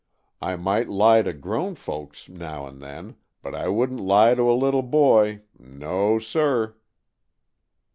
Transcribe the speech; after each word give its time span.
I 0.41 0.55
might 0.55 0.89
lie 0.89 1.21
to 1.21 1.31
grown 1.31 1.75
folks 1.75 2.27
now 2.27 2.65
and 2.65 2.81
then, 2.81 3.17
but 3.43 3.53
I 3.53 3.67
wouldn't 3.67 3.99
lie 3.99 4.33
to 4.33 4.51
a 4.51 4.57
little 4.57 4.81
boy. 4.81 5.43
No, 5.59 6.17
sir!" 6.17 6.75